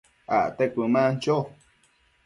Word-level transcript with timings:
acte 0.37 0.63
cuëman 0.73 1.11
cho 1.23 1.35